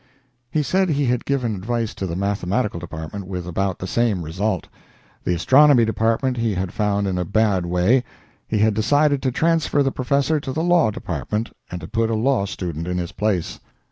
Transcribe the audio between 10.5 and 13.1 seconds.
the law department and to put a law student in